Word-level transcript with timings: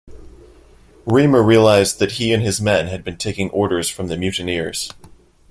Remer 1.05 1.43
realised 1.45 1.99
that 1.99 2.13
he 2.13 2.33
and 2.33 2.41
his 2.41 2.59
men 2.59 2.87
had 2.87 3.03
been 3.03 3.17
taking 3.17 3.51
orders 3.51 3.87
from 3.87 4.07
the 4.07 4.17
mutineers. 4.17 4.91